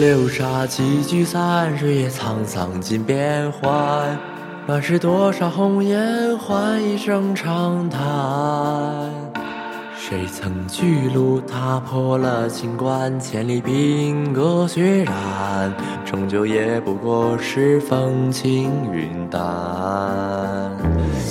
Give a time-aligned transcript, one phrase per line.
[0.00, 4.18] 流沙，几聚散，日月沧桑尽变幻。
[4.66, 8.00] 乱世多少红颜，换一声长叹。
[9.94, 15.70] 谁曾巨鹿踏破了秦关，千里兵戈血染，
[16.06, 19.40] 终究也不过是风轻云淡。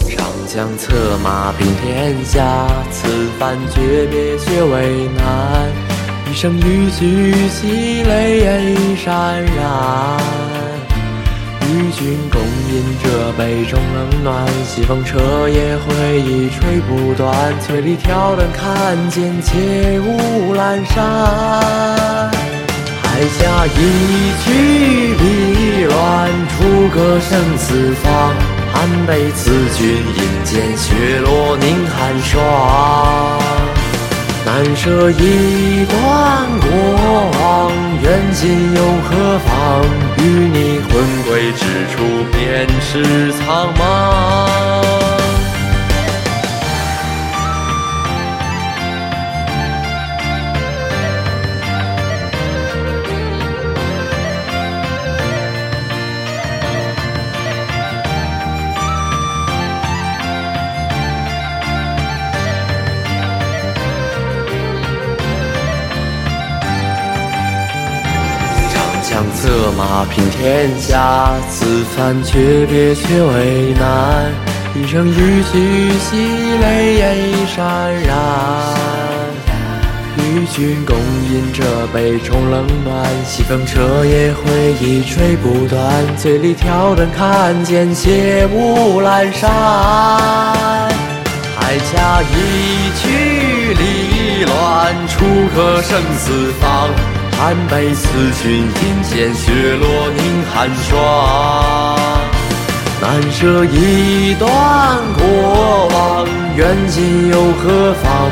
[0.07, 3.07] 长枪策马平天下，此
[3.39, 5.88] 番诀别却为难。
[6.29, 10.21] 一生欲去兮，泪眼已潸然。
[11.67, 17.35] 与君共饮这杯中冷暖，西风彻夜回忆吹不断。
[17.59, 22.29] 醉里挑灯看剑，切勿阑珊。
[23.01, 28.35] 海下一曲离乱，楚歌声四方。
[28.71, 33.58] 寒悲辞君饮剑，雪落凝寒霜。
[34.61, 36.69] 难舍一段过
[37.39, 37.71] 往，
[38.01, 39.85] 缘尽又何妨？
[40.17, 41.63] 与你魂归之
[41.95, 44.48] 处，便是苍茫。
[69.19, 74.31] 将策马平天下，此番诀别却为难。
[74.73, 77.59] 一生欲去兮，泪眼已潸
[78.07, 78.15] 然。
[80.19, 85.83] 与君共饮这杯中冷暖，西风彻夜回忆吹不断。
[86.15, 89.49] 醉里挑灯看剑，切勿阑珊。
[91.57, 96.89] 海下一曲离乱，楚歌生死方。
[97.41, 98.05] 寒悲思
[98.43, 101.97] 君饮剑，雪落凝寒霜。
[103.01, 104.49] 难舍一段
[105.17, 106.27] 过往，
[106.57, 108.29] 缘尽又何妨？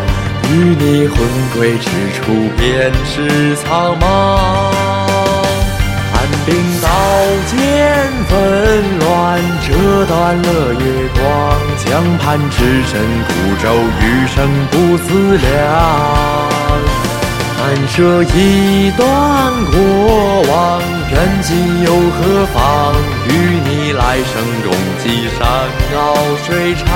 [0.51, 1.17] 与你魂
[1.55, 2.19] 归之处，
[2.57, 4.03] 便是苍茫。
[6.11, 6.89] 寒冰刀
[7.47, 8.35] 剑纷
[8.99, 10.85] 乱，折断了月
[11.15, 11.23] 光。
[11.77, 11.87] 江
[12.17, 13.31] 畔只身孤
[13.63, 14.35] 舟，余生
[14.69, 17.06] 不自量。
[17.77, 22.95] 难舍一段过往，缘尽又何妨？
[23.29, 23.29] 与
[23.63, 26.87] 你来生共寄山高水长。